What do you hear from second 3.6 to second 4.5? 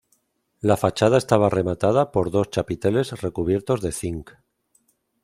de zinc.